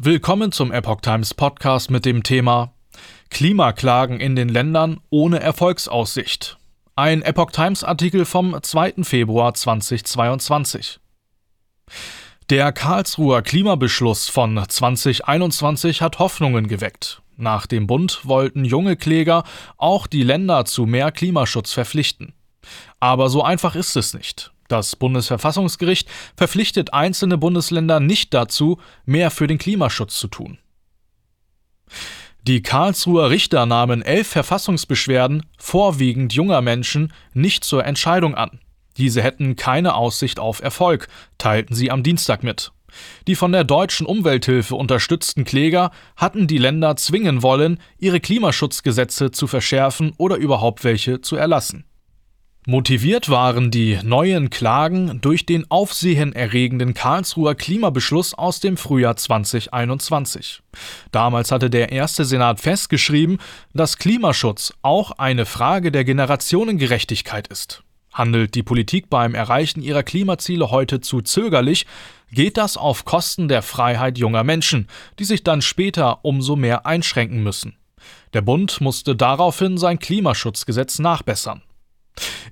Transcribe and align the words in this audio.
Willkommen 0.00 0.52
zum 0.52 0.70
Epoch 0.70 1.00
Times 1.00 1.34
Podcast 1.34 1.90
mit 1.90 2.04
dem 2.04 2.22
Thema 2.22 2.72
Klimaklagen 3.30 4.20
in 4.20 4.36
den 4.36 4.48
Ländern 4.48 5.00
ohne 5.10 5.40
Erfolgsaussicht. 5.40 6.56
Ein 6.94 7.20
Epoch 7.22 7.50
Times 7.50 7.82
Artikel 7.82 8.24
vom 8.24 8.56
2. 8.62 9.02
Februar 9.02 9.54
2022. 9.54 11.00
Der 12.48 12.70
Karlsruher 12.70 13.42
Klimabeschluss 13.42 14.28
von 14.28 14.64
2021 14.68 16.00
hat 16.00 16.20
Hoffnungen 16.20 16.68
geweckt. 16.68 17.20
Nach 17.36 17.66
dem 17.66 17.88
Bund 17.88 18.20
wollten 18.22 18.64
junge 18.64 18.94
Kläger 18.94 19.42
auch 19.78 20.06
die 20.06 20.22
Länder 20.22 20.64
zu 20.64 20.86
mehr 20.86 21.10
Klimaschutz 21.10 21.72
verpflichten. 21.72 22.34
Aber 23.00 23.28
so 23.28 23.42
einfach 23.42 23.74
ist 23.74 23.96
es 23.96 24.14
nicht. 24.14 24.52
Das 24.68 24.96
Bundesverfassungsgericht 24.96 26.08
verpflichtet 26.36 26.92
einzelne 26.92 27.38
Bundesländer 27.38 28.00
nicht 28.00 28.34
dazu, 28.34 28.78
mehr 29.06 29.30
für 29.30 29.46
den 29.46 29.58
Klimaschutz 29.58 30.18
zu 30.18 30.28
tun. 30.28 30.58
Die 32.46 32.62
Karlsruher 32.62 33.30
Richter 33.30 33.66
nahmen 33.66 34.02
elf 34.02 34.28
Verfassungsbeschwerden, 34.28 35.44
vorwiegend 35.58 36.32
junger 36.32 36.60
Menschen, 36.60 37.12
nicht 37.34 37.64
zur 37.64 37.84
Entscheidung 37.84 38.34
an. 38.34 38.60
Diese 38.96 39.22
hätten 39.22 39.56
keine 39.56 39.94
Aussicht 39.94 40.38
auf 40.38 40.60
Erfolg, 40.60 41.08
teilten 41.38 41.74
sie 41.74 41.90
am 41.90 42.02
Dienstag 42.02 42.42
mit. 42.42 42.72
Die 43.26 43.34
von 43.34 43.52
der 43.52 43.64
deutschen 43.64 44.06
Umwelthilfe 44.06 44.74
unterstützten 44.74 45.44
Kläger 45.44 45.90
hatten 46.16 46.46
die 46.46 46.58
Länder 46.58 46.96
zwingen 46.96 47.42
wollen, 47.42 47.80
ihre 47.98 48.20
Klimaschutzgesetze 48.20 49.30
zu 49.30 49.46
verschärfen 49.46 50.12
oder 50.16 50.36
überhaupt 50.36 50.84
welche 50.84 51.20
zu 51.20 51.36
erlassen. 51.36 51.84
Motiviert 52.70 53.30
waren 53.30 53.70
die 53.70 53.98
neuen 54.02 54.50
Klagen 54.50 55.22
durch 55.22 55.46
den 55.46 55.70
aufsehenerregenden 55.70 56.92
Karlsruher 56.92 57.54
Klimabeschluss 57.54 58.34
aus 58.34 58.60
dem 58.60 58.76
Frühjahr 58.76 59.16
2021. 59.16 60.60
Damals 61.10 61.50
hatte 61.50 61.70
der 61.70 61.92
erste 61.92 62.26
Senat 62.26 62.60
festgeschrieben, 62.60 63.38
dass 63.72 63.96
Klimaschutz 63.96 64.74
auch 64.82 65.12
eine 65.12 65.46
Frage 65.46 65.90
der 65.90 66.04
Generationengerechtigkeit 66.04 67.48
ist. 67.48 67.84
Handelt 68.12 68.54
die 68.54 68.62
Politik 68.62 69.08
beim 69.08 69.34
Erreichen 69.34 69.80
ihrer 69.80 70.02
Klimaziele 70.02 70.70
heute 70.70 71.00
zu 71.00 71.22
zögerlich, 71.22 71.86
geht 72.30 72.58
das 72.58 72.76
auf 72.76 73.06
Kosten 73.06 73.48
der 73.48 73.62
Freiheit 73.62 74.18
junger 74.18 74.44
Menschen, 74.44 74.88
die 75.18 75.24
sich 75.24 75.42
dann 75.42 75.62
später 75.62 76.22
umso 76.22 76.54
mehr 76.54 76.84
einschränken 76.84 77.42
müssen. 77.42 77.78
Der 78.34 78.42
Bund 78.42 78.82
musste 78.82 79.16
daraufhin 79.16 79.78
sein 79.78 79.98
Klimaschutzgesetz 79.98 80.98
nachbessern. 80.98 81.62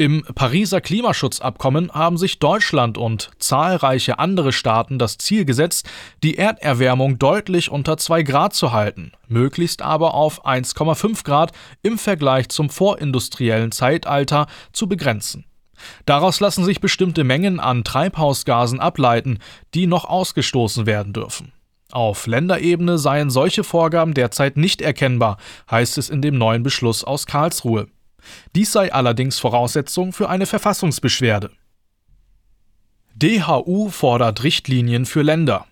Im 0.00 0.22
Pariser 0.22 0.80
Klimaschutzabkommen 0.80 1.92
haben 1.92 2.16
sich 2.16 2.38
Deutschland 2.38 2.96
und 2.96 3.32
zahlreiche 3.38 4.18
andere 4.18 4.50
Staaten 4.50 4.98
das 4.98 5.18
Ziel 5.18 5.44
gesetzt, 5.44 5.86
die 6.22 6.38
Erderwärmung 6.38 7.18
deutlich 7.18 7.70
unter 7.70 7.98
2 7.98 8.22
Grad 8.22 8.54
zu 8.54 8.72
halten, 8.72 9.12
möglichst 9.28 9.82
aber 9.82 10.14
auf 10.14 10.46
1,5 10.46 11.22
Grad 11.22 11.52
im 11.82 11.98
Vergleich 11.98 12.48
zum 12.48 12.70
vorindustriellen 12.70 13.72
Zeitalter 13.72 14.46
zu 14.72 14.88
begrenzen. 14.88 15.44
Daraus 16.06 16.40
lassen 16.40 16.64
sich 16.64 16.80
bestimmte 16.80 17.22
Mengen 17.22 17.60
an 17.60 17.84
Treibhausgasen 17.84 18.80
ableiten, 18.80 19.38
die 19.74 19.86
noch 19.86 20.06
ausgestoßen 20.06 20.86
werden 20.86 21.12
dürfen. 21.12 21.52
Auf 21.92 22.26
Länderebene 22.26 22.96
seien 22.96 23.28
solche 23.28 23.64
Vorgaben 23.64 24.14
derzeit 24.14 24.56
nicht 24.56 24.80
erkennbar, 24.80 25.36
heißt 25.70 25.98
es 25.98 26.08
in 26.08 26.22
dem 26.22 26.38
neuen 26.38 26.62
Beschluss 26.62 27.04
aus 27.04 27.26
Karlsruhe. 27.26 27.88
Dies 28.54 28.72
sei 28.72 28.92
allerdings 28.92 29.38
Voraussetzung 29.38 30.12
für 30.12 30.28
eine 30.28 30.46
Verfassungsbeschwerde. 30.46 31.50
DHU 33.14 33.90
fordert 33.90 34.42
Richtlinien 34.42 35.04
für 35.04 35.22
Länder. 35.22 35.66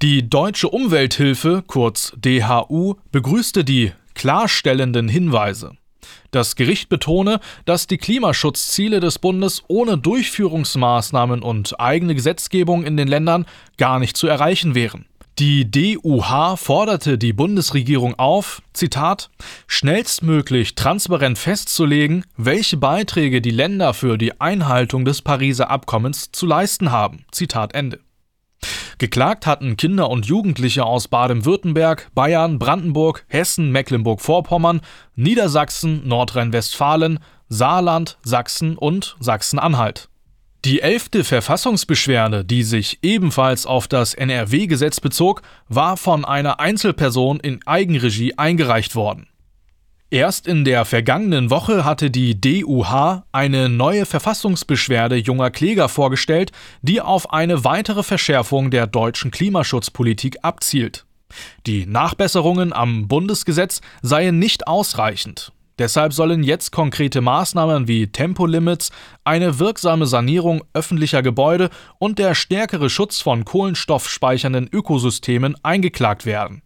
Die 0.00 0.28
Deutsche 0.28 0.68
Umwelthilfe, 0.68 1.62
kurz 1.66 2.12
DHU, 2.16 2.94
begrüßte 3.12 3.64
die 3.64 3.92
klarstellenden 4.14 5.08
Hinweise. 5.08 5.76
Das 6.32 6.56
Gericht 6.56 6.88
betone, 6.88 7.40
dass 7.66 7.86
die 7.86 7.98
Klimaschutzziele 7.98 9.00
des 9.00 9.18
Bundes 9.18 9.62
ohne 9.68 9.98
Durchführungsmaßnahmen 9.98 11.42
und 11.42 11.78
eigene 11.78 12.14
Gesetzgebung 12.14 12.84
in 12.84 12.96
den 12.96 13.06
Ländern 13.06 13.46
gar 13.76 13.98
nicht 13.98 14.16
zu 14.16 14.26
erreichen 14.26 14.74
wären. 14.74 15.06
Die 15.38 15.70
DUH 15.70 16.56
forderte 16.56 17.16
die 17.16 17.32
Bundesregierung 17.32 18.18
auf, 18.18 18.60
Zitat, 18.74 19.30
schnellstmöglich 19.66 20.74
transparent 20.74 21.38
festzulegen, 21.38 22.24
welche 22.36 22.76
Beiträge 22.76 23.40
die 23.40 23.50
Länder 23.50 23.94
für 23.94 24.18
die 24.18 24.40
Einhaltung 24.42 25.06
des 25.06 25.22
Pariser 25.22 25.70
Abkommens 25.70 26.32
zu 26.32 26.44
leisten 26.44 26.90
haben. 26.90 27.24
Zitat 27.32 27.74
Ende. 27.74 28.00
Geklagt 28.98 29.46
hatten 29.46 29.78
Kinder 29.78 30.10
und 30.10 30.26
Jugendliche 30.26 30.84
aus 30.84 31.08
Baden-Württemberg, 31.08 32.10
Bayern, 32.14 32.58
Brandenburg, 32.58 33.24
Hessen, 33.26 33.72
Mecklenburg-Vorpommern, 33.72 34.82
Niedersachsen, 35.16 36.06
Nordrhein-Westfalen, 36.06 37.20
Saarland, 37.48 38.18
Sachsen 38.22 38.76
und 38.76 39.16
Sachsen-Anhalt. 39.18 40.08
Die 40.64 40.80
elfte 40.80 41.24
Verfassungsbeschwerde, 41.24 42.44
die 42.44 42.62
sich 42.62 43.00
ebenfalls 43.02 43.66
auf 43.66 43.88
das 43.88 44.14
NRW-Gesetz 44.14 45.00
bezog, 45.00 45.42
war 45.68 45.96
von 45.96 46.24
einer 46.24 46.60
Einzelperson 46.60 47.40
in 47.40 47.66
Eigenregie 47.66 48.38
eingereicht 48.38 48.94
worden. 48.94 49.26
Erst 50.10 50.46
in 50.46 50.64
der 50.64 50.84
vergangenen 50.84 51.50
Woche 51.50 51.84
hatte 51.84 52.12
die 52.12 52.40
DUH 52.40 53.24
eine 53.32 53.68
neue 53.70 54.06
Verfassungsbeschwerde 54.06 55.16
junger 55.16 55.50
Kläger 55.50 55.88
vorgestellt, 55.88 56.52
die 56.80 57.00
auf 57.00 57.32
eine 57.32 57.64
weitere 57.64 58.04
Verschärfung 58.04 58.70
der 58.70 58.86
deutschen 58.86 59.32
Klimaschutzpolitik 59.32 60.36
abzielt. 60.42 61.06
Die 61.66 61.86
Nachbesserungen 61.86 62.72
am 62.72 63.08
Bundesgesetz 63.08 63.80
seien 64.02 64.38
nicht 64.38 64.68
ausreichend. 64.68 65.50
Deshalb 65.82 66.12
sollen 66.12 66.44
jetzt 66.44 66.70
konkrete 66.70 67.20
Maßnahmen 67.20 67.88
wie 67.88 68.06
Tempolimits, 68.06 68.92
eine 69.24 69.58
wirksame 69.58 70.06
Sanierung 70.06 70.62
öffentlicher 70.74 71.24
Gebäude 71.24 71.70
und 71.98 72.20
der 72.20 72.36
stärkere 72.36 72.88
Schutz 72.88 73.20
von 73.20 73.44
kohlenstoffspeichernden 73.44 74.68
Ökosystemen 74.72 75.56
eingeklagt 75.64 76.24
werden. 76.24 76.62